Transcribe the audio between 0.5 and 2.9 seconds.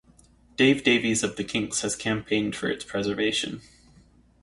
Dave Davies of The Kinks has campaigned for its